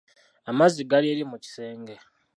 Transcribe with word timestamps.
Amazzi 0.49 0.81
gali 0.89 1.07
eri 1.13 1.23
mu 1.31 1.37
kisenge. 1.43 1.95